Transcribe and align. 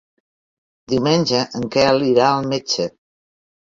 Diumenge 0.95 1.43
en 1.61 1.69
Quel 1.79 2.09
irà 2.11 2.35
al 2.35 2.53
metge. 2.57 2.93